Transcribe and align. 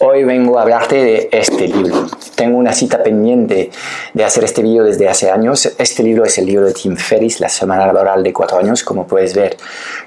Hoy 0.00 0.24
vengo 0.24 0.58
a 0.58 0.62
hablarte 0.62 1.04
de 1.04 1.28
este 1.32 1.68
libro. 1.68 2.06
Tengo 2.34 2.56
una 2.56 2.72
cita 2.72 3.02
pendiente 3.02 3.70
de 4.14 4.24
hacer 4.24 4.42
este 4.42 4.62
vídeo 4.62 4.84
desde 4.84 5.06
hace 5.06 5.30
años. 5.30 5.70
Este 5.76 6.02
libro 6.02 6.24
es 6.24 6.38
el 6.38 6.46
libro 6.46 6.64
de 6.64 6.72
Tim 6.72 6.96
Ferriss, 6.96 7.40
La 7.40 7.50
Semana 7.50 7.86
Laboral 7.86 8.22
de 8.22 8.32
Cuatro 8.32 8.56
Años. 8.56 8.82
Como 8.84 9.06
puedes 9.06 9.34
ver, 9.34 9.58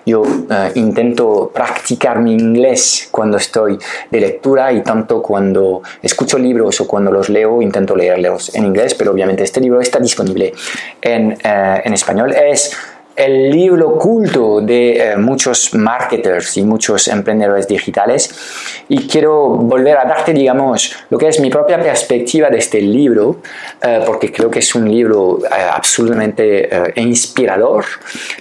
yo 0.04 0.24
eh, 0.50 0.72
intento 0.74 1.52
practicar 1.54 2.20
mi 2.20 2.34
inglés 2.34 3.10
cuando 3.12 3.38
estoy 3.38 3.78
de 4.10 4.20
lectura 4.20 4.74
y 4.74 4.82
tanto 4.82 5.22
cuando 5.22 5.84
escucho 6.02 6.40
libros 6.40 6.82
o 6.82 6.88
cuando 6.88 7.12
los 7.12 7.30
leo, 7.30 7.62
intento 7.62 7.96
leerlos 7.96 8.56
en 8.56 8.66
inglés, 8.66 8.96
pero 8.96 9.12
obviamente 9.12 9.44
este 9.44 9.62
libro 9.62 9.82
está 9.82 10.00
disponible 10.00 10.52
en, 11.00 11.38
eh, 11.44 11.82
en 11.86 11.94
español. 11.94 12.34
Es 12.34 12.76
el 13.16 13.50
libro 13.50 13.98
culto 13.98 14.62
de 14.62 15.12
eh, 15.12 15.18
muchos 15.18 15.74
marketers 15.74 16.58
y 16.58 16.64
muchos 16.64 17.08
emprendedores 17.08 17.68
digitales 17.68 18.84
y 18.90 19.08
quiero 19.08 19.50
volver 19.50 19.98
a 19.98 20.06
darte, 20.06 20.34
digamos, 20.34 20.96
lo 21.10 21.18
que 21.18 21.28
es 21.28 21.40
mi 21.40 21.50
propia 21.50 21.82
perspectiva 21.82 22.50
de 22.50 22.58
este 22.58 22.82
libro, 22.82 23.38
eh, 23.82 24.02
porque 24.06 24.32
creo 24.32 24.52
que 24.52 24.60
es 24.60 24.76
un 24.76 24.90
libro 24.90 25.40
eh, 25.44 25.48
absolutamente 25.72 26.92
inspirador, 26.96 27.86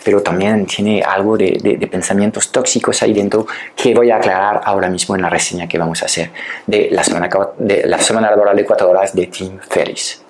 pero 0.04 0.22
también 0.22 0.66
tiene 0.66 1.02
algo 1.02 1.36
de, 1.36 1.88
pensamientos 1.90 2.50
tóxicos 2.50 3.02
ahí 3.02 3.12
dentro 3.12 3.46
que 3.76 3.94
voy 3.94 4.10
a 4.10 4.16
aclarar 4.16 4.60
ahora 4.64 4.88
mismo 4.88 5.14
en 5.14 5.22
la 5.22 5.30
reseña 5.30 5.68
que 5.68 5.78
vamos 5.78 6.02
a 6.02 6.06
hacer 6.06 6.30
de 6.66 6.88
la 6.90 7.04
semana, 7.04 7.28
de 7.58 7.86
la 7.86 7.98
semana 7.98 8.30
laboral 8.30 8.56
de 8.56 8.64
cuatro 8.64 8.90
horas 8.90 9.14
de 9.14 9.26
Tim 9.26 9.58
Ferriss. 9.68 10.23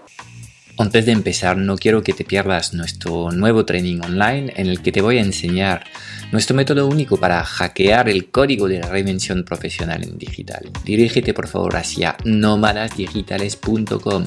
Antes 0.77 1.07
de 1.07 1.13
empezar, 1.13 1.57
no 1.57 1.77
quiero 1.77 2.03
que 2.03 2.13
te 2.13 2.25
pierdas 2.25 2.75
nuestro 2.75 3.31
nuevo 3.31 3.65
training 3.65 4.01
online 4.01 4.53
en 4.57 4.67
el 4.67 4.83
que 4.83 4.91
te 4.91 5.01
voy 5.01 5.19
a 5.19 5.23
enseñar 5.23 5.85
nuestro 6.33 6.57
método 6.57 6.89
único 6.89 7.17
para 7.17 7.45
hackear 7.45 8.09
el 8.09 8.29
código 8.31 8.67
de 8.67 8.81
la 8.81 8.89
reinvención 8.89 9.45
profesional 9.45 10.03
en 10.03 10.19
digital. 10.19 10.69
Dirígete 10.85 11.33
por 11.33 11.47
favor 11.47 11.77
hacia 11.77 12.17
nómadasdigitales.com 12.25 14.27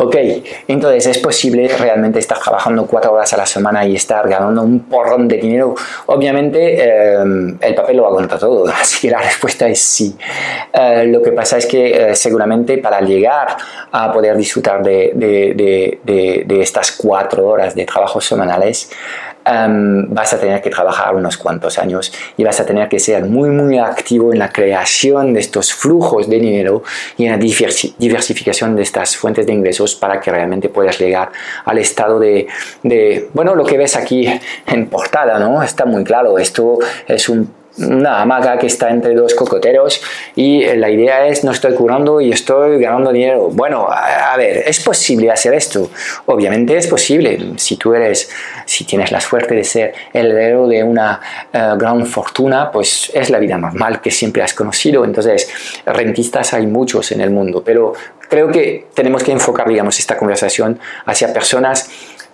Ok, 0.00 0.14
entonces 0.68 1.06
es 1.08 1.18
posible 1.18 1.66
realmente 1.76 2.20
estar 2.20 2.38
trabajando 2.38 2.86
cuatro 2.86 3.14
horas 3.14 3.32
a 3.32 3.36
la 3.36 3.46
semana 3.46 3.84
y 3.84 3.96
estar 3.96 4.28
ganando 4.28 4.62
un 4.62 4.78
porrón 4.84 5.26
de 5.26 5.38
dinero. 5.38 5.74
Obviamente 6.06 6.84
em, 6.84 7.58
el 7.60 7.74
papel 7.74 7.96
lo 7.96 8.06
aguanta 8.06 8.38
todo, 8.38 8.64
así 8.80 9.08
que 9.08 9.10
la 9.10 9.20
respuesta 9.20 9.66
es 9.66 9.80
sí. 9.80 10.16
Eh, 10.72 11.04
lo 11.08 11.20
que 11.20 11.32
pasa 11.32 11.58
es 11.58 11.66
que 11.66 12.10
eh, 12.10 12.14
seguramente 12.14 12.78
para 12.78 13.00
llegar 13.00 13.56
a 13.90 14.12
poder 14.12 14.36
disfrutar 14.36 14.84
de, 14.84 15.14
de 15.16 16.60
estas 16.60 16.92
cuatro 16.92 17.48
horas 17.48 17.74
de 17.74 17.84
trabajo 17.84 18.20
semanales, 18.20 18.92
Em, 19.48 20.06
vas 20.12 20.32
a 20.34 20.38
tener 20.38 20.60
que 20.60 20.68
trabajar 20.68 21.14
unos 21.14 21.38
cuantos 21.38 21.78
años 21.78 22.12
y 22.36 22.44
vas 22.44 22.60
a 22.60 22.66
tener 22.66 22.86
que 22.88 22.98
ser 22.98 23.24
muy, 23.24 23.48
muy 23.48 23.78
activo 23.78 24.30
en 24.32 24.38
la 24.38 24.50
creación 24.50 25.32
de 25.32 25.40
estos 25.40 25.72
flujos 25.72 26.28
de 26.28 26.38
dinero 26.38 26.82
y 27.16 27.24
en 27.24 27.32
la 27.32 27.38
diversificación 27.38 28.76
de 28.76 28.82
estas 28.82 29.16
fuentes 29.16 29.46
de 29.46 29.54
ingresos 29.54 29.94
para 29.94 30.20
que 30.20 30.30
realmente 30.30 30.68
puedas 30.68 30.98
llegar 30.98 31.30
al 31.64 31.78
estado 31.78 32.18
de 32.18 32.46
bueno, 33.32 33.54
lo 33.54 33.64
que 33.64 33.78
ves 33.78 33.96
aquí 33.96 34.28
en 34.66 34.86
portada, 34.88 35.38
¿no? 35.38 35.62
Está 35.62 35.86
muy 35.86 36.04
claro, 36.04 36.38
esto 36.38 36.78
es 37.06 37.28
un 37.28 37.57
una 37.78 38.22
hamaca 38.22 38.58
que 38.58 38.66
está 38.66 38.90
entre 38.90 39.14
dos 39.14 39.34
cocoteros 39.34 40.02
y 40.34 40.62
eh, 40.62 40.76
la 40.76 40.90
idea 40.90 41.26
es 41.26 41.44
no 41.44 41.52
estoy 41.52 41.74
curando 41.74 42.20
y 42.20 42.30
estoy 42.30 42.80
ganando 42.80 43.12
dinero. 43.12 43.50
Bueno, 43.52 43.88
a, 43.90 44.36
ver, 44.36 44.64
¿es 44.66 44.80
posible 44.80 45.30
hacer 45.30 45.54
esto? 45.54 45.90
Obviamente 46.26 46.76
es 46.76 46.86
posible. 46.86 47.54
Si 47.56 47.76
tú 47.76 47.94
eres, 47.94 48.30
si 48.64 48.84
tienes 48.84 49.12
la 49.12 49.20
suerte 49.20 49.54
de 49.54 49.64
ser 49.64 49.94
el 50.12 50.30
heredero 50.32 50.66
de 50.66 50.82
una 50.82 51.20
eh, 51.52 51.74
gran 51.76 52.06
fortuna, 52.06 52.70
pues 52.70 53.10
es 53.14 53.30
la 53.30 53.38
vida 53.38 53.56
normal 53.56 54.00
que 54.00 54.10
siempre 54.10 54.42
has 54.42 54.54
conocido. 54.54 55.04
Entonces, 55.04 55.50
rentistas 55.86 56.52
hay 56.54 56.66
muchos 56.66 57.12
en 57.12 57.20
el 57.20 57.30
mundo, 57.30 57.62
pero 57.64 57.92
creo 58.28 58.50
que 58.50 58.86
tenemos 58.94 59.22
que 59.22 59.32
enfocar, 59.32 59.68
digamos, 59.68 59.98
esta 59.98 60.16
conversación 60.16 60.78
hacia 61.06 61.32
personas 61.32 61.88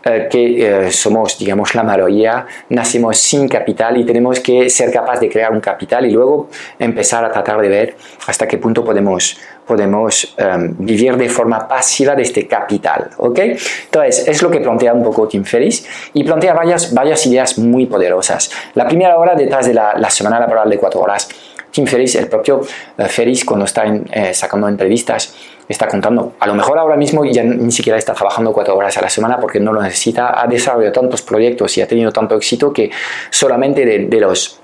eh, 0.06 0.28
que 0.30 0.86
eh, 0.86 0.92
somos, 0.92 1.38
digamos, 1.38 1.74
la 1.74 1.82
mayoría, 1.82 2.46
nacemos 2.68 3.16
sin 3.16 3.48
capital 3.48 3.96
y 3.96 4.04
tenemos 4.04 4.38
que 4.40 4.68
ser 4.68 4.92
capaces 4.92 5.22
de 5.22 5.30
crear 5.30 5.50
un 5.50 5.60
capital 5.60 6.04
y 6.04 6.10
luego 6.10 6.50
empezar 6.78 7.24
a 7.24 7.32
tratar 7.32 7.58
de 7.62 7.68
ver 7.68 7.96
hasta 8.26 8.46
qué 8.46 8.58
punto 8.58 8.84
podemos, 8.84 9.38
podemos 9.66 10.34
em, 10.36 10.74
vivir 10.78 11.16
de 11.16 11.30
forma 11.30 11.66
pasiva 11.66 12.14
de 12.14 12.22
este 12.22 12.46
capital. 12.46 13.12
¿ok? 13.16 13.38
Entonces, 13.84 14.28
es 14.28 14.42
lo 14.42 14.50
que 14.50 14.60
plantea 14.60 14.92
un 14.92 15.02
poco 15.02 15.26
Tim 15.26 15.42
Ferriss 15.42 15.86
y 16.12 16.22
plantea 16.22 16.52
varias, 16.52 16.92
varias 16.92 17.24
ideas 17.26 17.56
muy 17.56 17.86
poderosas. 17.86 18.50
La 18.74 18.86
primera 18.86 19.16
hora 19.16 19.34
detrás 19.34 19.66
de 19.66 19.72
la, 19.72 19.94
la 19.96 20.10
semana 20.10 20.38
laboral 20.38 20.68
de 20.68 20.76
cuatro 20.76 21.00
horas, 21.00 21.28
Tim 21.70 21.86
Ferriss, 21.86 22.14
el 22.16 22.28
propio 22.28 22.60
uh, 22.60 23.04
Ferriss, 23.06 23.44
cuando 23.44 23.64
está 23.64 23.84
sacando 24.32 24.68
entrevistas, 24.68 25.34
está 25.68 25.86
contando. 25.88 26.34
A 26.40 26.46
lo 26.46 26.54
mejor 26.54 26.78
ahora 26.78 26.96
mismo 26.96 27.24
ya 27.24 27.42
ni 27.42 27.72
siquiera 27.72 27.98
está 27.98 28.12
trabajando 28.14 28.52
cuatro 28.52 28.76
horas 28.76 28.96
a 28.98 29.02
la 29.02 29.10
semana 29.10 29.38
porque 29.38 29.60
no 29.60 29.72
lo 29.72 29.82
necesita. 29.82 30.40
Ha 30.40 30.46
desarrollado 30.46 30.92
tantos 30.92 31.22
proyectos 31.22 31.76
y 31.78 31.82
ha 31.82 31.88
tenido 31.88 32.12
tanto 32.12 32.36
éxito 32.36 32.72
que 32.72 32.90
solamente 33.30 33.84
de 33.84 34.20
los 34.20 34.60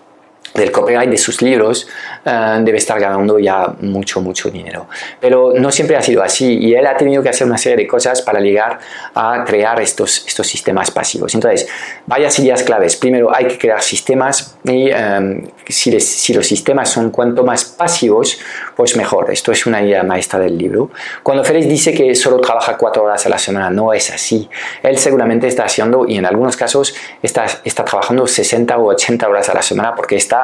del 0.54 0.72
copyright 0.72 1.08
de 1.08 1.16
sus 1.16 1.42
libros 1.42 1.86
eh, 2.24 2.58
debe 2.62 2.78
estar 2.78 2.98
ganando 2.98 3.38
ya 3.38 3.74
mucho, 3.80 4.20
mucho 4.20 4.50
dinero. 4.50 4.88
Pero 5.20 5.52
no 5.54 5.70
siempre 5.70 5.96
ha 5.96 6.02
sido 6.02 6.22
así 6.22 6.58
y 6.58 6.74
él 6.74 6.86
ha 6.86 6.96
tenido 6.96 7.22
que 7.22 7.28
hacer 7.28 7.46
una 7.46 7.58
serie 7.58 7.76
de 7.76 7.86
cosas 7.86 8.22
para 8.22 8.40
llegar 8.40 8.78
a 9.14 9.44
crear 9.46 9.80
estos, 9.80 10.26
estos 10.26 10.46
sistemas 10.46 10.90
pasivos. 10.90 11.34
Entonces, 11.34 11.68
varias 12.06 12.38
ideas 12.38 12.62
claves. 12.62 12.96
Primero, 12.96 13.34
hay 13.34 13.46
que 13.46 13.58
crear 13.58 13.82
sistemas 13.82 14.56
y 14.64 14.90
em, 14.90 15.46
si, 15.68 15.98
si, 16.00 16.34
los 16.34 16.46
sistemas 16.46 16.88
son 16.88 17.10
cuanto 17.10 17.44
más 17.44 17.64
pasivos, 17.64 18.38
pues 18.76 18.96
mejor. 18.96 19.30
Esto 19.30 19.52
es 19.52 19.66
una 19.66 19.82
idea 19.82 20.02
maestra 20.02 20.38
del 20.38 20.58
libro. 20.58 20.90
Cuando 21.22 21.44
Félix 21.44 21.68
dice 21.68 21.94
que 21.94 22.14
solo 22.14 22.38
trabaja 22.38 22.76
cuatro 22.76 23.04
horas 23.04 23.24
a 23.26 23.28
la 23.28 23.38
semana, 23.38 23.70
no 23.70 23.92
es 23.92 24.10
así. 24.10 24.48
Él 24.82 24.98
seguramente 24.98 25.46
está 25.46 25.64
haciendo, 25.64 26.06
y 26.06 26.16
en 26.16 26.26
algunos 26.26 26.56
casos 26.56 26.94
está, 27.22 27.46
está 27.64 27.84
trabajando 27.84 28.26
60 28.26 28.76
o 28.78 28.86
80 28.86 29.28
horas 29.28 29.48
a 29.48 29.54
la 29.54 29.62
semana 29.62 29.94
porque 29.94 30.16
está 30.16 30.39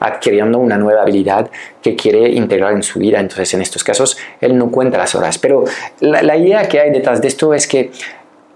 adquiriendo 0.00 0.58
una 0.58 0.76
nueva 0.76 1.02
habilidad 1.02 1.50
que 1.82 1.96
quiere 1.96 2.28
integrar 2.30 2.72
en 2.72 2.82
su 2.82 2.98
vida. 2.98 3.20
Entonces, 3.20 3.54
en 3.54 3.62
estos 3.62 3.84
casos, 3.84 4.16
él 4.40 4.56
no 4.56 4.70
cuenta 4.70 4.98
las 4.98 5.14
horas. 5.14 5.38
Pero 5.38 5.64
la, 6.00 6.36
idea 6.36 6.68
que 6.68 6.80
hay 6.80 6.90
detrás 6.90 7.20
de 7.20 7.28
esto 7.28 7.54
es 7.54 7.66
que 7.66 7.90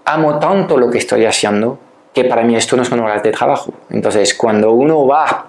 amo 0.05 0.39
tanto 0.39 0.77
lo 0.77 0.89
que 0.89 0.97
estoy 0.97 1.25
haciendo 1.25 1.79
que 2.13 2.25
para 2.25 2.43
mí 2.43 2.55
esto 2.55 2.77
no 2.77 2.85
son 2.85 2.99
horas 2.99 3.23
de 3.23 3.31
trabajo. 3.31 3.73
Entonces, 3.89 4.33
cuando 4.35 4.71
uno 4.71 5.07
va 5.07 5.47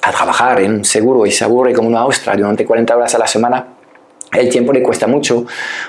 a 0.00 0.10
trabajar 0.10 0.60
en 0.60 0.76
un 0.76 0.84
seguro 0.84 1.26
y 1.26 1.30
se 1.30 1.44
aburre 1.44 1.72
como 1.74 1.88
una 1.88 2.06
ostra 2.06 2.34
durante 2.34 2.64
40 2.64 2.96
horas 2.96 3.14
a 3.14 3.18
la 3.18 3.26
semana, 3.26 3.66
el 4.32 4.48
tiempo 4.50 4.72
le 4.72 4.82
cuesta 4.82 5.06
mucho 5.06 5.46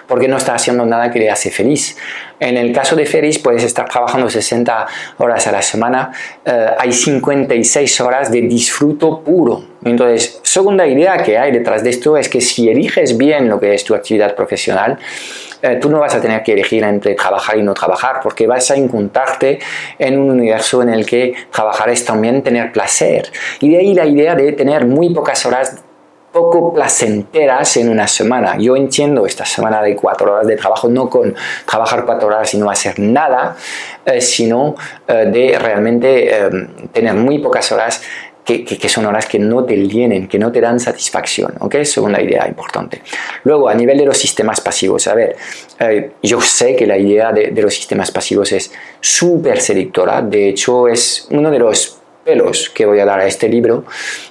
porque 0.08 0.28
no 0.28 0.38
está 0.38 0.56
haciendo 0.56 0.86
nada 0.86 1.12
que 1.12 1.20
le 1.20 1.30
hace 1.30 1.52
feliz. 1.52 1.98
En 2.40 2.56
el 2.56 2.72
caso 2.72 2.96
de 2.96 3.06
Ferris 3.06 3.38
puedes 3.38 3.64
estar 3.64 3.90
trabajando 3.90 4.30
60 4.30 4.88
horas 5.18 5.46
a 5.48 5.52
la 5.52 5.62
semana, 5.62 6.12
eh, 6.46 6.68
hay 6.78 6.94
56 6.94 8.00
horas 8.02 8.32
de 8.32 8.42
disfruto 8.42 9.22
puro. 9.22 9.64
Entonces, 9.84 10.40
segunda 10.44 10.88
idea 10.88 11.18
que 11.18 11.38
hay 11.38 11.52
detrás 11.52 11.84
de 11.84 11.90
esto 11.90 12.16
es 12.16 12.30
que 12.30 12.40
si 12.40 12.70
eliges 12.70 13.18
bien 13.18 13.50
lo 13.50 13.60
que 13.60 13.74
es 13.74 13.84
tu 13.84 13.94
actividad 13.94 14.36
profesional, 14.36 14.98
eh, 15.62 15.78
tú 15.82 15.90
no 15.90 16.00
vas 16.00 16.16
a 16.16 16.22
tener 16.22 16.42
que 16.42 16.54
elegir 16.54 16.84
entre 16.84 17.16
trabajar 17.16 17.58
y 17.58 17.64
no 17.64 17.74
trabajar, 17.74 18.22
porque 18.24 18.48
vas 18.48 18.72
a 18.72 18.76
encontrarte 18.76 19.60
en 19.98 20.18
un 20.18 20.32
universo 20.32 20.82
en 20.82 20.90
el 20.90 21.06
que 21.06 21.34
trabajar 21.52 21.90
es 21.90 22.06
también 22.06 22.42
tener 22.42 22.72
placer. 22.72 23.30
Y 23.60 23.70
de 23.70 23.78
ahí 23.80 23.94
la 23.94 24.06
idea 24.06 24.36
de 24.36 24.54
tener 24.54 24.86
muy 24.86 25.14
pocas 25.14 25.46
horas 25.46 25.84
poco 26.40 26.74
placenteras 26.74 27.76
en 27.78 27.90
una 27.90 28.08
semana. 28.08 28.58
Yo 28.58 28.78
entiendo 28.78 29.26
esta 29.26 29.46
semana 29.46 29.82
de 29.82 29.96
cuatro 29.96 30.32
horas 30.32 30.48
de 30.48 30.56
trabajo, 30.56 30.88
no 30.88 31.10
con 31.10 31.36
trabajar 31.66 32.06
cuatro 32.06 32.30
horas 32.30 32.54
y 32.54 32.58
no 32.58 32.70
hacer 32.70 32.98
nada, 32.98 33.58
eh, 34.06 34.22
sino 34.22 34.76
eh, 35.06 35.26
de 35.32 35.60
realmente 35.60 36.34
eh, 36.34 36.50
tener 36.94 37.14
muy 37.14 37.40
pocas 37.40 37.70
horas 37.74 38.02
que, 38.46 38.90
son 38.90 39.06
horas 39.06 39.28
que 39.28 39.38
no 39.38 39.64
te 39.64 39.76
llenen, 39.76 40.28
que 40.28 40.40
no 40.40 40.52
te 40.52 40.60
dan 40.60 40.80
satisfacción. 40.80 41.54
¿ok? 41.60 41.84
Segunda 41.84 42.20
idea 42.20 42.48
importante. 42.48 43.04
Luego, 43.44 43.70
a 43.70 43.76
nivel 43.76 44.00
de 44.00 44.06
los 44.06 44.18
sistemas 44.18 44.60
pasivos, 44.60 45.08
a 45.08 45.14
ver, 45.14 45.36
yo 46.24 46.42
sé 46.42 46.76
que 46.76 46.88
la 46.88 46.98
idea 46.98 47.32
de, 47.32 47.52
de 47.52 47.62
los 47.62 47.76
sistemas 47.76 48.10
pasivos 48.10 48.52
es 48.52 48.72
súper 49.00 49.62
seductora, 49.62 50.24
de 50.24 50.50
hecho 50.50 50.88
es 50.88 51.28
uno 51.30 51.52
de 51.52 51.60
los 51.60 52.00
pelos 52.24 52.72
que 52.72 52.88
voy 52.88 53.00
a 53.00 53.06
dar 53.06 53.20
a 53.20 53.28
este 53.28 53.48
libro, 53.48 53.86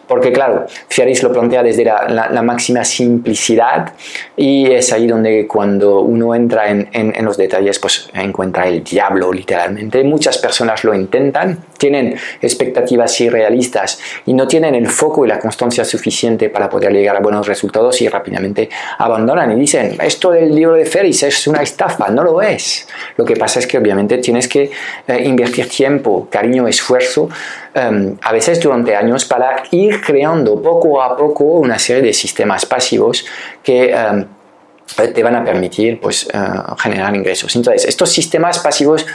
Porque 0.09 0.33
claro, 0.33 0.67
Ferris 0.89 1.23
lo 1.23 1.31
plantea 1.31 1.63
desde 1.63 1.85
la, 1.85 2.43
máxima 2.43 2.83
simplicidad 2.83 3.93
y 4.37 4.71
es 4.71 4.93
ahí 4.93 5.07
donde 5.07 5.47
cuando 5.47 6.01
uno 6.01 6.35
entra 6.35 6.71
en, 6.71 6.89
en, 6.93 7.25
los 7.25 7.37
detalles 7.37 7.79
pues 7.79 8.09
encuentra 8.15 8.67
el 8.67 8.83
diablo 8.83 9.31
literalmente. 9.31 10.03
Muchas 10.05 10.39
personas 10.39 10.83
lo 10.83 10.95
intentan, 10.95 11.59
tienen 11.77 12.17
expectativas 12.41 13.21
irrealistas 13.21 14.01
y 14.25 14.33
no 14.33 14.49
tienen 14.49 14.75
el 14.75 14.89
foco 14.89 15.27
y 15.27 15.29
la 15.29 15.39
constancia 15.39 15.85
suficiente 15.85 16.49
para 16.49 16.71
poder 16.71 16.93
llegar 16.93 17.17
a 17.17 17.21
buenos 17.21 17.47
resultados 17.47 18.01
y 18.01 18.09
rápidamente 18.09 18.71
abandonan 18.99 19.53
y 19.53 19.61
dicen, 19.61 19.99
esto 20.03 20.31
del 20.31 20.55
libro 20.55 20.75
de 20.75 20.87
Ferris 20.87 21.23
es 21.25 21.47
una 21.47 21.63
estafa, 21.63 22.09
no 22.09 22.23
lo 22.25 22.41
es. 22.41 22.89
Lo 23.17 23.25
que 23.27 23.37
pasa 23.37 23.59
es 23.59 23.67
que 23.67 23.77
obviamente 23.77 24.17
tienes 24.19 24.49
que 24.49 24.71
eh, 25.07 25.23
invertir 25.25 25.69
tiempo, 25.69 26.29
cariño, 26.31 26.67
esfuerzo, 26.67 27.29
em, 27.75 28.17
a 28.23 28.33
veces 28.33 28.61
durante 28.61 28.97
años 28.97 29.25
para 29.25 29.65
ir 29.71 29.98
creando 30.01 30.61
poco 30.61 31.01
a 31.03 31.17
poco 31.17 31.45
una 31.45 31.79
serie 31.79 32.03
de 32.03 32.13
sistemas 32.13 32.67
pasivos 32.67 33.25
que 33.63 33.91
em, 33.93 34.27
te 34.97 35.23
van 35.23 35.37
a 35.37 35.45
permitir 35.45 36.01
pues, 36.01 36.29
eh, 36.33 36.39
generar 36.79 37.15
ingresos. 37.15 37.55
Entonces, 37.57 37.85
estos 37.85 38.11
sistemas 38.11 38.59
pasivos 38.59 39.07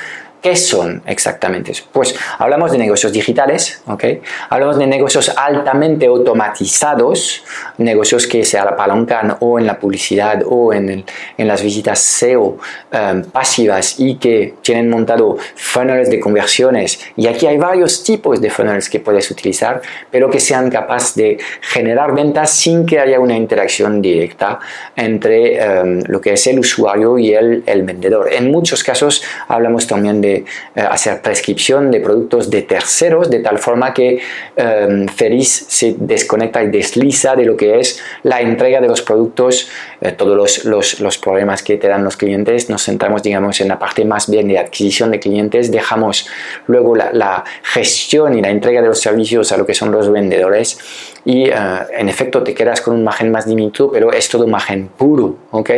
¿Qué 0.43 0.57
son 0.57 1.01
exactamente? 1.05 1.71
Pues 1.93 2.13
hablamos 2.37 2.73
de 2.73 2.77
negocios 2.77 3.13
digitales, 3.13 3.81
¿ok? 3.87 4.03
Hablamos 4.49 4.77
de 4.77 4.85
negocios 4.85 5.31
altamente 5.37 6.07
automatizados, 6.07 7.45
negocios 7.77 8.27
que 8.27 8.43
se 8.43 8.59
apalancan 8.59 9.37
o 9.39 9.57
en 9.57 9.65
la 9.65 9.79
publicidad 9.79 10.41
o 10.45 10.73
en, 10.73 11.05
en 11.37 11.47
las 11.47 11.63
visitas 11.63 11.99
SEO 11.99 12.57
em, 12.91 13.23
pasivas 13.23 13.97
y 14.01 14.15
que 14.15 14.55
tienen 14.61 14.89
montado 14.89 15.37
funnels 15.55 16.09
de 16.09 16.19
conversiones. 16.19 16.99
Y 17.15 17.27
aquí 17.27 17.47
hay 17.47 17.57
varios 17.57 18.03
tipos 18.03 18.41
de 18.41 18.49
funnels 18.49 18.89
que 18.89 18.99
puedes 18.99 19.31
utilizar, 19.31 19.81
pero 20.11 20.29
que 20.29 20.41
sean 20.41 20.69
capaces 20.69 21.15
de 21.15 21.37
generar 21.61 22.13
ventas 22.13 22.49
sin 22.49 22.85
que 22.85 22.99
haya 22.99 23.17
una 23.21 23.37
interacción 23.37 24.01
directa 24.01 24.59
entre 24.97 25.63
em, 25.63 26.03
lo 26.05 26.19
que 26.19 26.33
es 26.33 26.45
el 26.47 26.59
usuario 26.59 27.17
y 27.17 27.33
el, 27.33 27.63
el 27.65 27.83
vendedor. 27.83 28.27
En 28.33 28.51
muchos 28.51 28.83
casos 28.83 29.23
hablamos 29.47 29.87
también 29.87 30.19
de 30.19 30.32
eh, 30.35 30.45
hacer 30.81 31.21
prescripción 31.21 31.91
de 31.91 31.99
productos 31.99 32.49
de 32.49 32.63
terceros, 32.63 33.29
de 33.29 33.39
tal 33.39 33.59
forma 33.59 33.93
que 33.93 34.19
eh, 34.55 35.05
Feliz 35.15 35.65
se 35.67 35.95
desconecta 35.97 36.63
y 36.63 36.69
desliza 36.69 37.35
de 37.35 37.45
lo 37.45 37.55
que 37.55 37.79
es 37.79 37.99
la 38.23 38.41
entrega 38.41 38.81
de 38.81 38.87
los 38.87 39.01
productos, 39.01 39.69
eh, 40.01 40.11
todos 40.11 40.35
los, 40.35 40.65
los, 40.65 40.99
los, 40.99 41.17
problemas 41.17 41.63
que 41.63 41.77
te 41.77 41.87
dan 41.87 42.03
los 42.03 42.17
clientes, 42.17 42.69
nos 42.69 42.83
centramos, 42.83 43.23
digamos, 43.23 43.61
en 43.61 43.67
la 43.67 43.79
parte 43.79 44.05
más 44.05 44.29
bien 44.29 44.47
de 44.47 44.57
adquisición 44.57 45.11
de 45.11 45.19
clientes, 45.19 45.71
dejamos 45.71 46.27
luego 46.67 46.95
la, 46.95 47.43
gestión 47.63 48.37
y 48.37 48.41
la 48.41 48.49
entrega 48.49 48.81
de 48.81 48.87
los 48.87 48.99
servicios 48.99 49.51
a 49.51 49.57
lo 49.57 49.65
que 49.65 49.73
son 49.73 49.91
los 49.91 50.11
vendedores 50.11 50.77
y 51.25 51.49
en 51.49 52.09
efecto 52.09 52.43
te 52.43 52.53
quedas 52.53 52.81
con 52.81 52.95
un 52.95 53.03
margen 53.03 53.31
más 53.31 53.45
diminuto, 53.45 53.89
pero 53.91 54.11
es 54.11 54.27
todo 54.27 54.45
margen 54.45 54.89
puro, 54.89 55.37
¿ok? 55.51 55.69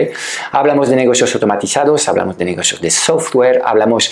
Hablamos 0.51 0.89
de 0.89 0.95
negocios 0.95 1.33
automatizados, 1.35 2.07
hablamos 2.07 2.37
de 2.37 2.45
negocios 2.45 2.81
de 2.81 2.89
software, 2.89 3.61
hablamos 3.63 4.11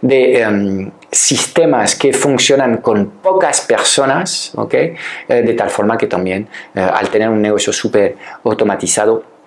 de 0.00 0.42
em, 0.42 0.90
sistemas 1.10 1.94
que 1.94 2.12
funcionan 2.12 2.78
con 2.78 3.06
pocas 3.22 3.60
personas. 3.62 4.52
Eh, 4.72 4.94
de 5.28 5.54
tal 5.54 5.70
forma 5.70 5.96
que 5.96 6.06
también 6.06 6.48
eh, 6.74 6.80
al 6.80 7.08
tener 7.08 7.28
un 7.28 7.40
negocio 7.40 7.72
súper 7.72 8.16
automatizado, 8.44 9.37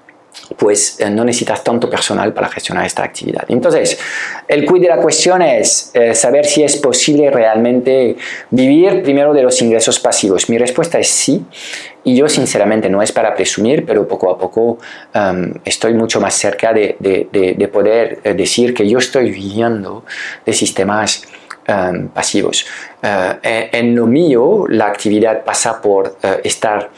pues 0.58 1.00
eh, 1.00 1.10
no 1.10 1.24
necesitas 1.24 1.64
tanto 1.64 1.90
personal 1.90 2.34
para 2.34 2.50
gestionar 2.50 2.86
esta 2.86 3.04
actividad. 3.04 3.44
Entonces, 3.48 4.00
el 4.48 4.66
quid 4.66 4.82
de 4.82 4.88
la 4.88 4.98
cuestión 4.98 5.42
es 5.42 5.92
saber 6.14 6.46
si 6.46 6.64
es 6.64 6.78
posible 6.78 7.30
realmente 7.30 8.16
vivir 8.50 9.02
primero 9.04 9.34
de 9.34 9.44
los 9.44 9.62
ingresos 9.62 10.00
pasivos. 10.00 10.50
Mi 10.50 10.58
respuesta 10.58 11.00
es 11.00 11.08
sí. 11.08 11.46
Y 12.04 12.16
yo 12.16 12.28
sinceramente 12.28 12.90
no 12.90 13.02
es 13.02 13.12
para 13.12 13.36
presumir, 13.36 13.86
pero 13.86 14.08
poco 14.08 14.32
a 14.32 14.38
poco 14.38 14.80
um, 15.14 15.54
estoy 15.64 15.94
mucho 15.94 16.20
más 16.20 16.34
cerca 16.34 16.74
de, 16.74 16.98
de, 17.00 17.68
poder 17.68 18.20
eh, 18.24 18.34
decir 18.34 18.74
que 18.74 18.90
yo 18.90 18.98
estoy 18.98 19.30
viviendo 19.30 20.04
de 20.44 20.54
sistemas 20.54 21.28
um, 21.68 22.08
pasivos. 22.08 22.66
Uh, 23.04 23.38
en, 23.44 23.96
lo 23.96 24.08
mío, 24.08 24.66
la 24.68 24.88
actividad 24.88 25.44
pasa 25.44 25.80
por 25.80 26.18
uh, 26.24 26.28
estar 26.44 26.90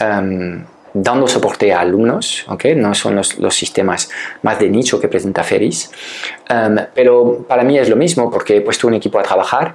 um, 0.00 0.64
dando 0.94 1.26
soporte 1.26 1.72
a 1.72 1.80
alumnos, 1.80 2.44
¿okay? 2.48 2.74
no 2.74 2.94
son 2.94 3.16
los, 3.16 3.38
los, 3.38 3.54
sistemas 3.54 4.10
más 4.42 4.58
de 4.58 4.68
nicho 4.68 5.00
que 5.00 5.08
presenta 5.08 5.42
Feris, 5.42 5.90
pero 6.94 7.44
para 7.48 7.64
mí 7.64 7.78
es 7.78 7.88
lo 7.88 7.96
mismo 7.96 8.30
porque 8.30 8.56
he 8.56 8.60
puesto 8.60 8.86
un 8.86 8.94
equipo 8.94 9.18
a 9.18 9.22
trabajar 9.22 9.74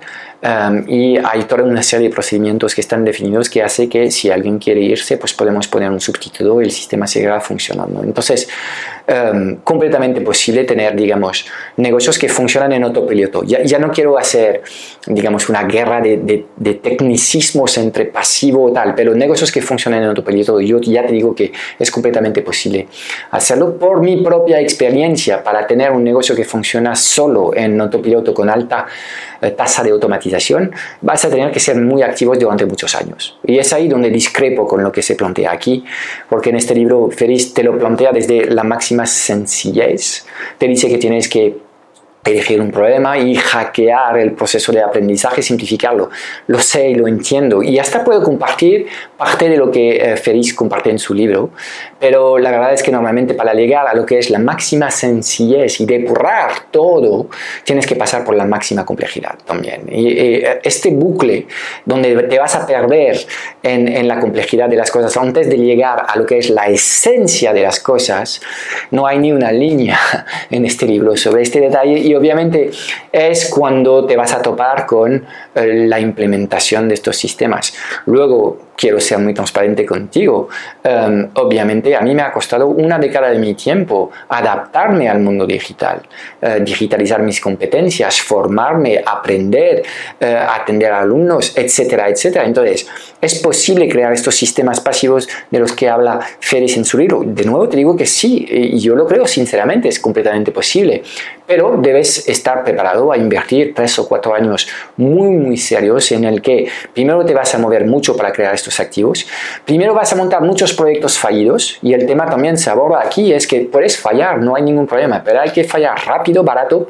y 0.88 1.18
hay 1.18 1.44
toda 1.44 1.64
una 1.64 1.82
serie 1.82 2.10
de 2.10 2.14
procedimientos 2.14 2.76
que 2.76 2.82
están 2.82 3.04
definidos 3.04 3.50
que 3.50 3.64
hace 3.64 3.90
que 3.90 4.12
si 4.12 4.30
alguien 4.30 4.60
quiere 4.60 4.82
irse, 4.82 5.18
pues 5.18 5.34
podemos 5.34 5.68
poner 5.68 5.90
un 5.90 6.00
subtítulo 6.00 6.62
y 6.62 6.66
el 6.66 6.72
sistema 6.72 7.08
seguirá 7.08 7.40
funcionando. 7.42 8.04
Entonces, 8.04 8.48
completamente 9.64 10.20
posible 10.22 10.66
tener, 10.66 10.96
digamos, 10.96 11.46
negocios 11.78 12.20
que 12.20 12.28
funcionan 12.28 12.74
en 12.74 12.84
autopiloto. 12.84 13.44
Ya, 13.44 13.64
ya 13.64 13.80
no 13.80 13.90
quiero 13.90 14.18
hacer, 14.18 14.64
digamos, 15.06 15.48
una 15.48 15.64
guerra 15.64 16.02
de, 16.02 16.46
de, 16.56 16.74
tecnicismos 16.74 17.78
entre 17.78 18.06
pasivo 18.06 18.70
y 18.70 18.74
tal, 18.74 18.94
pero 18.96 19.16
negocios 19.16 19.52
que 19.52 19.62
funcionan 19.62 20.04
en 20.04 20.10
autopiloto, 20.10 20.60
yo 20.60 20.80
ya 20.82 21.06
te 21.06 21.14
digo 21.14 21.34
que 21.34 21.54
es 21.80 21.90
completamente 21.90 22.42
posible 22.42 22.88
hacerlo 23.32 23.78
por 23.78 24.02
mi 24.02 24.18
propia 24.18 24.60
experiencia 24.60 25.42
para 25.42 25.66
tener 25.66 25.92
un 25.92 26.04
negocio 26.04 26.36
que 26.36 26.44
funciona 26.44 26.96
solo 26.96 27.56
en 27.56 27.80
autopiloto 27.80 28.34
con 28.34 28.50
alta 28.50 28.88
eh, 29.40 29.52
tasa 29.52 29.84
de 29.84 29.92
automatización, 29.92 30.27
vas 31.02 31.26
a 31.26 31.30
tener 31.30 31.52
que 31.52 31.60
ser 31.60 31.78
muy 31.78 32.02
activos 32.02 32.40
durante 32.40 32.66
muchos 32.66 32.96
años. 32.96 33.38
Y 33.46 33.58
es 33.58 33.72
ahí 33.74 33.88
donde 33.88 34.10
discrepo 34.10 34.68
con 34.68 34.84
lo 34.84 34.92
que 34.92 35.02
se 35.02 35.16
plantea 35.16 35.52
aquí, 35.52 35.84
porque 36.30 36.50
en 36.50 36.58
este 36.58 36.76
libro 36.76 37.10
Feliz 37.10 37.54
te 37.54 37.64
lo 37.64 37.78
plantea 37.78 38.12
desde 38.12 38.46
la 38.46 38.64
máxima 38.64 39.06
sencillez, 39.06 40.26
te 40.58 40.68
dice 40.68 40.88
que 40.90 40.98
tienes 40.98 41.28
que 41.28 41.68
elegir 42.32 42.62
un 42.62 42.72
problema 42.72 43.18
y 43.18 43.36
hackear 43.36 44.18
el 44.18 44.34
proceso 44.34 44.72
de 44.72 44.82
aprendizaje, 44.82 45.42
simplificarlo. 45.42 46.10
Lo 46.48 46.60
sé 46.60 46.90
y 46.90 46.96
lo 46.96 47.08
entiendo. 47.08 47.64
Y 47.64 47.80
hasta 47.80 48.04
puedo 48.04 48.22
compartir 48.22 48.88
parte 49.18 49.50
de 49.50 49.58
lo 49.58 49.72
que 49.72 49.98
eh, 49.98 50.18
Feliz 50.18 50.54
comparte 50.54 50.90
en 50.90 51.00
su 51.00 51.14
libro, 51.14 51.52
pero 52.00 52.38
la 52.38 52.52
verdad 52.52 52.74
es 52.74 52.84
que 52.84 52.92
normalmente 52.92 53.34
para 53.34 53.54
llegar 53.54 53.88
a 53.88 53.94
lo 53.94 54.06
que 54.06 54.20
es 54.20 54.30
la 54.30 54.40
máxima 54.40 54.92
sencillez 54.92 55.80
y 55.82 55.86
depurar 55.86 56.52
todo, 56.72 57.28
tienes 57.64 57.86
que 57.86 57.96
pasar 57.96 58.24
por 58.24 58.36
la 58.36 58.46
máxima 58.46 58.86
complejidad 58.86 59.36
también. 59.46 59.84
Y, 59.92 60.18
este 60.64 60.90
bucle 60.92 61.48
donde 61.86 62.24
te 62.24 62.40
vas 62.40 62.56
a 62.56 62.66
perder 62.66 63.18
en, 63.64 63.88
en 63.88 64.08
la 64.08 64.20
complejidad 64.20 64.70
de 64.70 64.76
las 64.76 64.92
cosas 64.92 65.16
antes 65.18 65.50
de 65.50 65.58
llegar 65.58 66.06
a 66.08 66.18
lo 66.18 66.26
que 66.26 66.38
es 66.38 66.50
la 66.50 66.68
esencia 66.68 67.54
de 67.54 67.62
las 67.62 67.80
cosas, 67.80 68.42
no 68.92 69.08
hay 69.08 69.20
ni 69.20 69.32
una 69.32 69.52
línea 69.52 69.98
en 70.50 70.66
este 70.66 70.86
libro 70.86 71.16
sobre 71.18 71.44
este 71.44 71.60
detalle 71.60 72.00
y 72.00 72.14
obviamente 72.16 72.72
es 73.12 73.50
cuando 73.50 74.06
te 74.06 74.16
vas 74.16 74.34
a 74.34 74.42
topar 74.42 74.86
con 74.86 75.26
eh, 75.56 75.86
la 75.88 76.00
implementación 76.00 76.88
de 76.88 76.94
estos 76.96 77.18
sistemas. 77.18 77.74
Luego, 78.06 78.67
quiero 78.78 79.00
ser 79.00 79.18
muy 79.18 79.34
transparente 79.34 79.86
contigo. 79.86 80.48
Em, 80.84 81.28
obviamente 81.34 81.96
a 81.96 82.02
mí 82.02 82.14
me 82.14 82.22
ha 82.22 82.32
costado 82.32 82.68
una 82.68 83.00
década 83.00 83.32
de 83.32 83.40
mi 83.40 83.56
tiempo 83.56 84.12
adaptarme 84.30 85.10
al 85.10 85.20
mundo 85.20 85.48
digital, 85.48 86.04
eh, 86.42 86.60
digitalizar 86.62 87.22
mis 87.24 87.42
competencias, 87.42 88.22
formarme, 88.22 89.02
aprender, 89.04 89.84
eh, 90.20 90.48
atender 90.48 90.92
a 90.92 91.02
alumnos, 91.02 91.58
etcétera, 91.58 92.08
etcétera. 92.08 92.46
Entonces, 92.46 92.88
¿es 93.20 93.36
posible 93.40 93.90
crear 93.90 94.14
estos 94.14 94.36
sistemas 94.36 94.80
pasivos 94.80 95.28
de 95.50 95.60
los 95.60 95.74
que 95.74 95.90
habla 95.90 96.20
Félix 96.40 96.78
en 96.78 96.86
su 96.86 97.00
libro? 97.00 97.24
De 97.26 97.44
nuevo 97.44 97.68
te 97.68 97.78
digo 97.78 97.98
que 97.98 98.06
sí, 98.06 98.46
y 98.48 98.78
yo 98.80 98.96
lo 98.96 99.08
creo 99.08 99.26
sinceramente, 99.26 99.90
es 99.90 100.00
completamente 100.00 100.52
posible, 100.52 101.02
pero 101.48 101.78
debes 101.78 102.28
estar 102.28 102.64
preparado 102.64 103.12
a 103.12 103.18
invertir 103.18 103.74
tres 103.74 103.98
o 103.98 104.08
cuatro 104.08 104.36
años 104.36 104.68
muy, 104.98 105.30
muy 105.30 105.58
serios 105.58 106.12
en 106.12 106.26
el 106.26 106.42
que 106.42 106.68
primero 106.94 107.26
te 107.26 107.34
vas 107.34 107.56
a 107.56 107.58
mover 107.58 107.86
mucho 107.86 108.16
para 108.16 108.32
crear 108.32 108.54
estos 108.54 108.80
activos. 108.80 109.26
Primero 109.66 109.94
vas 109.94 110.12
a 110.12 110.16
montar 110.18 110.42
muchos 110.42 110.74
proyectos 110.74 111.18
fallidos 111.18 111.80
y 111.82 111.94
el 111.94 112.06
tema 112.06 112.30
también 112.30 112.58
se 112.58 112.70
aborda 112.70 113.02
aquí 113.02 113.34
es 113.34 113.48
que 113.48 113.62
puedes 113.62 113.98
fallar, 113.98 114.40
no 114.40 114.56
hay 114.56 114.64
ningún 114.64 114.86
problema, 114.86 115.24
pero 115.24 115.42
hay 115.42 115.50
que 115.52 115.64
fallar 115.64 115.98
rápido, 116.06 116.44
barato 116.44 116.88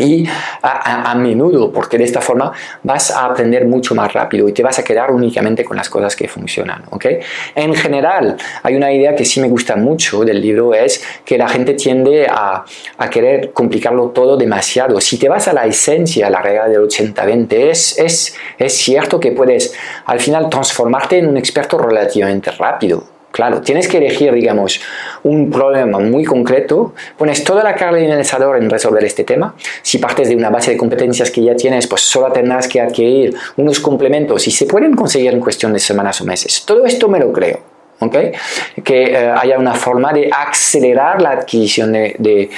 y 0.00 0.28
a, 0.62 1.14
menudo, 1.16 1.72
porque 1.72 1.98
de 1.98 2.04
esta 2.04 2.20
forma 2.20 2.52
vas 2.82 3.10
a 3.10 3.26
aprender 3.26 3.66
mucho 3.66 3.94
más 3.94 4.12
rápido 4.12 4.48
y 4.48 4.52
te 4.52 4.62
vas 4.62 4.78
a 4.78 4.84
quedar 4.84 5.10
únicamente 5.10 5.64
con 5.64 5.76
las 5.76 5.88
cosas 5.88 6.14
que 6.14 6.28
funcionan. 6.28 6.84
¿okay? 6.90 7.18
En 7.54 7.74
general, 7.74 8.36
hay 8.62 8.74
una 8.76 8.92
idea 8.92 9.14
que 9.14 9.24
sí 9.24 9.40
me 9.40 9.48
gusta 9.48 9.76
mucho 9.76 10.24
del 10.24 10.40
libro, 10.40 10.74
es 10.74 11.02
que 11.24 11.38
la 11.38 11.48
gente 11.48 11.74
tiende 11.74 12.26
a, 12.26 12.64
a 12.98 13.10
querer 13.10 13.52
complicarlo 13.52 14.08
todo 14.10 14.36
demasiado. 14.36 15.00
Si 15.00 15.18
te 15.18 15.28
vas 15.28 15.48
a 15.48 15.52
la 15.52 15.66
esencia, 15.66 16.30
la 16.30 16.42
regla 16.42 16.68
del 16.68 16.82
80-20, 16.82 17.52
es, 17.52 17.98
es, 17.98 18.36
es 18.58 18.72
cierto 18.76 19.18
que 19.18 19.32
puedes 19.32 19.74
al 20.06 20.20
final 20.20 20.48
transformarte 20.48 21.18
en 21.18 21.28
un 21.28 21.36
experto 21.36 21.78
relativamente 21.78 22.50
rápido 22.52 23.17
claro. 23.38 23.60
Tienes 23.60 23.86
que 23.86 23.98
elegir, 23.98 24.32
digamos, 24.32 24.80
un 25.22 25.48
problema 25.48 26.00
muy 26.00 26.24
concreto, 26.24 26.92
pones 27.16 27.44
toda 27.44 27.62
la 27.62 27.76
carga 27.76 28.00
en 28.00 28.10
el 28.10 28.18
en 28.18 28.68
resolver 28.68 29.04
este 29.04 29.22
tema. 29.22 29.54
Si 29.80 29.98
partes 29.98 30.28
de 30.28 30.34
una 30.34 30.50
base 30.50 30.72
de 30.72 30.76
competencias 30.76 31.30
que 31.30 31.44
ya 31.44 31.54
tienes, 31.54 31.86
pues 31.86 32.00
solo 32.00 32.32
tendrás 32.32 32.66
que 32.66 32.80
adquirir 32.80 33.36
unos 33.56 33.78
complementos 33.78 34.48
y 34.48 34.50
se 34.50 34.66
pueden 34.66 34.92
conseguir 34.96 35.32
en 35.32 35.38
cuestión 35.38 35.72
de 35.72 35.78
semanas 35.78 36.20
o 36.20 36.24
meses. 36.24 36.64
Todo 36.66 36.84
esto 36.84 37.08
me 37.08 37.20
lo 37.20 37.32
creo. 37.32 37.77
¿Okay? 38.00 38.32
que 38.84 39.04
eh, 39.04 39.16
haya 39.16 39.58
una 39.58 39.74
forma 39.74 40.12
de 40.12 40.30
acelerar 40.32 41.20
la 41.20 41.30
adquisición 41.30 41.92
de, 41.92 42.50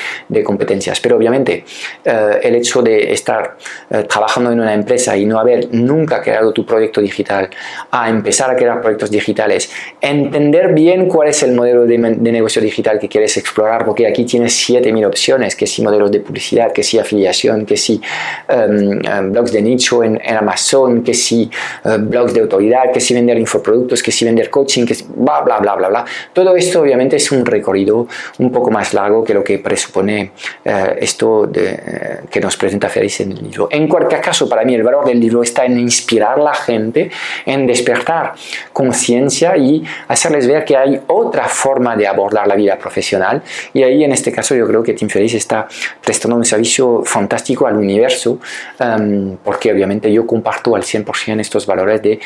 competencias. 0.45 1.01
Pero 1.01 1.17
obviamente 1.17 1.65
eh, 2.05 2.39
el 2.43 2.55
hecho 2.55 2.83
de 2.83 3.13
estar 3.13 3.57
eh, 3.91 4.05
trabajando 4.09 4.53
en 4.53 4.61
una 4.61 4.75
empresa 4.75 5.17
y 5.17 5.27
no 5.27 5.39
haber 5.39 5.69
nunca 5.73 6.21
creado 6.21 6.53
tu 6.53 6.65
proyecto 6.65 7.01
digital, 7.01 7.49
a 7.91 8.09
empezar 8.09 8.51
a 8.51 8.57
crear 8.57 8.81
proyectos 8.81 9.11
digitales, 9.11 9.71
entender 10.01 10.73
bien 10.73 11.09
cuál 11.09 11.29
es 11.29 11.43
el 11.43 11.53
modelo 11.53 11.87
de, 11.87 11.99
negocio 11.99 12.63
digital 12.63 12.99
que 12.99 13.09
quieres 13.09 13.37
explorar, 13.37 13.85
porque 13.85 14.07
aquí 14.07 14.25
tienes 14.25 14.55
7000 14.55 15.05
opciones, 15.05 15.57
que 15.57 15.67
si 15.67 15.83
modelos 15.83 16.11
de 16.11 16.21
publicidad, 16.21 16.73
que 16.73 16.83
si 16.83 16.99
afiliación, 16.99 17.67
que 17.67 17.77
si 17.77 18.01
em, 18.49 19.01
em, 19.05 19.33
blogs 19.33 19.53
de 19.53 19.63
nicho 19.63 20.03
en 20.05 20.21
Amazon, 20.37 21.03
que 21.03 21.15
si 21.15 21.51
blogs 21.85 22.33
de 22.33 22.41
autoridad, 22.41 22.93
que 22.93 23.01
si 23.01 23.15
vender 23.15 23.39
infoproductos, 23.39 24.03
que 24.03 24.13
si 24.13 24.25
vender 24.25 24.49
coaching, 24.49 24.87
que 24.87 24.95
si, 24.95 25.05
bla, 25.41 25.59
bla, 25.59 25.75
bla, 25.77 25.89
bla, 25.89 26.05
Todo 26.33 26.57
esto 26.57 26.81
obviamente 26.81 27.17
es 27.17 27.31
un 27.31 27.47
recorrido 27.47 28.07
un 28.39 28.51
poco 28.51 28.71
más 28.71 28.93
largo 28.95 29.25
que 29.25 29.35
lo 29.35 29.45
que 29.45 29.59
presupone 29.59 30.33
eh, 30.65 30.97
esto 31.01 31.47
de, 31.47 31.71
eh, 31.71 32.21
que 32.31 32.41
nos 32.41 32.57
presenta 32.57 32.89
Félix 32.89 33.21
en 33.21 33.33
el 33.33 33.43
libro. 33.43 33.69
En 33.71 33.87
cualquier 33.89 34.21
caso, 34.21 34.49
para 34.49 34.65
mí 34.65 34.75
el 34.75 34.83
valor 34.83 35.05
del 35.05 35.21
libro 35.21 35.43
está 35.43 35.65
en 35.65 35.79
inspirar 35.79 36.39
a 36.39 36.43
la 36.43 36.55
gente, 36.55 37.11
en 37.47 37.67
despertar 37.67 38.35
conciencia 38.73 39.57
y 39.57 39.85
hacerles 40.09 40.47
ver 40.47 40.65
que 40.65 40.77
hay 40.77 41.01
otra 41.07 41.47
forma 41.49 41.97
de 41.97 42.07
abordar 42.07 42.47
la 42.47 42.55
vida 42.55 42.77
profesional. 42.79 43.43
Y 43.73 43.83
ahí, 43.83 44.05
en 44.05 44.13
este 44.13 44.33
caso, 44.33 44.55
yo 44.55 44.67
creo 44.67 44.83
que 44.83 44.95
Tim 44.95 45.09
Ferriss 45.09 45.35
está 45.35 45.69
prestando 46.03 46.37
un 46.37 46.45
servicio 46.45 47.03
fantástico 47.05 47.67
al 47.67 47.77
universo, 47.77 48.39
em, 48.79 49.37
porque 49.45 49.73
obviamente 49.73 50.13
yo 50.13 50.27
comparto 50.27 50.75
al 50.75 50.83
100% 50.83 51.41
estos 51.41 51.67
valores 51.67 52.03
de 52.03 52.21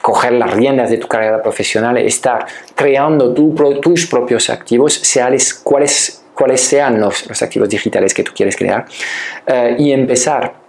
coger 0.00 0.32
las 0.32 0.52
riendas 0.52 0.90
de 0.90 0.98
tu 0.98 1.06
carrera 1.06 1.42
profesional, 1.42 1.98
estar 1.98 2.46
creando 2.74 3.32
tus 3.34 4.06
propios 4.06 4.50
activos, 4.50 4.94
seales 4.94 5.54
cuáles, 5.54 6.22
sean 6.56 7.00
los, 7.00 7.26
los, 7.26 7.42
activos 7.42 7.68
digitales 7.68 8.14
que 8.14 8.22
tú 8.22 8.32
quieres 8.34 8.56
crear, 8.56 8.86
eh, 9.46 9.76
y 9.78 9.92
empezar 9.92 10.59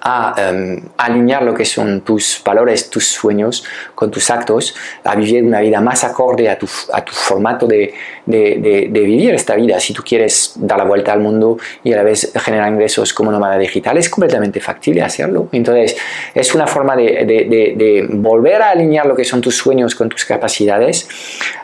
a 0.00 0.34
em, 0.36 0.82
alinear 0.96 1.42
lo 1.42 1.54
que 1.54 1.64
son 1.64 2.02
tus 2.02 2.40
valores, 2.44 2.90
tus 2.90 3.06
sueños 3.06 3.64
con 3.94 4.10
tus 4.10 4.30
actos, 4.30 4.74
a 5.04 5.14
vivir 5.16 5.42
una 5.44 5.60
vida 5.60 5.80
más 5.80 6.04
acorde 6.04 6.48
a 6.48 6.58
tu, 6.58 6.68
a 6.92 7.04
tu 7.04 7.12
formato 7.12 7.66
de, 7.66 7.94
de, 8.26 8.88
de, 8.90 9.00
vivir 9.00 9.34
esta 9.34 9.54
vida. 9.54 9.80
Si 9.80 9.92
tú 9.92 10.02
quieres 10.02 10.52
dar 10.56 10.78
la 10.78 10.84
vuelta 10.84 11.12
al 11.12 11.20
mundo 11.20 11.58
y 11.82 11.92
a 11.92 11.96
la 11.96 12.02
vez 12.02 12.32
generar 12.36 12.70
ingresos 12.70 13.12
como 13.12 13.30
nómada 13.30 13.58
digital, 13.58 13.96
es 13.98 14.08
completamente 14.08 14.60
factible 14.60 15.02
hacerlo. 15.02 15.48
Entonces, 15.52 15.96
es 16.34 16.54
una 16.54 16.66
forma 16.66 16.96
de, 16.96 18.06
volver 18.10 18.62
a 18.62 18.70
alinear 18.70 19.06
lo 19.06 19.14
que 19.16 19.24
son 19.24 19.40
tus 19.40 19.56
sueños 19.56 19.94
con 19.94 20.08
tus 20.08 20.24
capacidades 20.24 21.08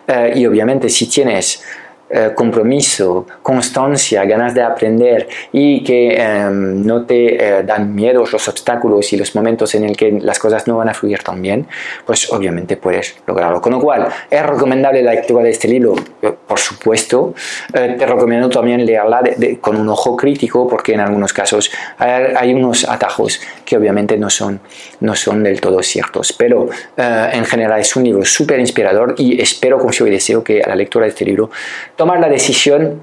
eh, 0.07 0.33
y 0.37 0.47
obviamente 0.47 0.89
si 0.89 1.09
tienes 1.09 1.63
eh, 2.09 2.31
compromiso, 2.37 3.27
constancia, 3.43 4.25
ganas 4.27 4.55
de 4.55 4.63
aprender 4.63 5.27
y 5.51 5.83
que 5.83 6.15
em, 6.15 6.87
no 6.87 7.05
te 7.05 7.35
eh, 7.35 7.63
dan 7.65 7.93
miedo 7.97 8.25
los 8.31 8.47
obstáculos 8.47 9.13
y 9.13 9.17
los 9.17 9.35
momentos 9.35 9.75
en 9.75 9.83
el 9.83 9.97
que 9.97 10.13
las 10.13 10.39
cosas 10.39 10.69
no 10.69 10.77
van 10.77 10.89
a 10.89 10.95
fluir 10.95 11.25
tan 11.25 11.43
bien, 11.43 11.67
pues 12.05 12.33
obviamente 12.33 12.77
puedes 12.77 13.17
lograrlo. 13.27 13.61
Con 13.61 13.73
lo 13.73 13.81
cual, 13.81 14.07
es 14.31 14.47
recomendable 14.47 15.03
la 15.03 15.15
lectura 15.15 15.43
de 15.43 15.51
este 15.51 15.67
libro, 15.67 15.97
eh, 16.23 16.33
por 16.47 16.61
supuesto. 16.61 17.35
te 17.73 18.07
recomiendo 18.07 18.49
también 18.51 18.87
leerla 18.87 19.23
con 19.61 19.77
un 19.77 19.89
ojo 19.89 20.17
crítico 20.17 20.69
porque 20.69 20.93
en 20.93 21.01
algunos 21.01 21.33
casos 21.33 21.73
hay, 21.99 22.55
unos 22.55 22.89
atajos 22.89 23.41
que 23.65 23.77
obviamente 23.77 24.17
no 24.17 24.31
son, 24.31 24.61
no 25.01 25.17
son 25.17 25.43
del 25.43 25.61
todo 25.61 25.83
ciertos. 25.83 26.33
Pero 26.33 26.69
en 26.97 27.45
general 27.45 27.81
es 27.81 27.97
un 27.97 28.05
libro 28.05 28.25
súper 28.25 28.61
inspirador 28.61 29.17
y 29.19 29.41
espero, 29.41 29.79
confío 29.79 30.07
y 30.07 30.11
deseo 30.11 30.45
que 30.45 30.63
a 30.63 30.69
la 30.69 30.77
lectura 30.77 31.05
de 31.05 31.11
este 31.11 31.25
libro 31.25 31.51
tomar 31.97 32.21
la 32.21 32.29
decisión 32.29 33.01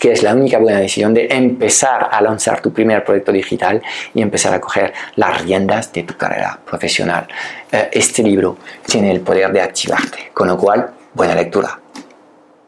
que 0.00 0.12
es 0.12 0.22
la 0.22 0.34
única 0.34 0.58
buena 0.58 0.78
decisión 0.78 1.12
de 1.12 1.28
empezar 1.30 2.08
a 2.10 2.22
lanzar 2.22 2.62
tu 2.62 2.72
primer 2.72 3.04
proyecto 3.04 3.32
digital 3.32 3.82
y 4.14 4.22
empezar 4.22 4.54
a 4.54 4.60
coger 4.60 4.94
las 5.16 5.42
riendas 5.42 5.92
de 5.92 6.04
tu 6.04 6.16
carrera 6.16 6.58
profesional. 6.64 7.28
Eh, 7.70 7.90
este 7.92 8.22
libro 8.22 8.56
tiene 8.86 9.10
el 9.10 9.20
poder 9.20 9.52
de 9.52 9.60
activarte, 9.60 10.30
con 10.32 10.48
lo 10.48 10.56
cual, 10.56 10.90
buena 11.12 11.34
lectura. 11.34 11.79